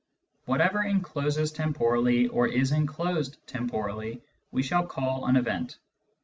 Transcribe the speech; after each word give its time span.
Whatever 0.45 0.81
encloses 0.83 1.51
temporally 1.51 2.27
or 2.29 2.47
is 2.47 2.71
enclosed 2.71 3.37
temporally 3.45 4.23
we 4.49 4.63
shall 4.63 4.87
call 4.87 5.25
an 5.27 5.35
"event." 5.35 5.77